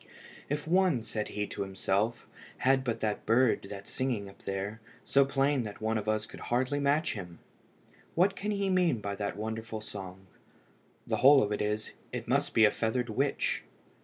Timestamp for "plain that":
5.25-5.79